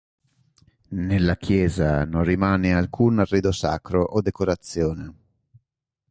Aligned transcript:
Nella 0.97 1.37
chiesa 1.37 2.05
non 2.05 2.23
rimane 2.23 2.73
alcun 2.73 3.19
arredo 3.19 3.51
sacro 3.51 4.01
o 4.01 4.19
decorazione. 4.23 5.13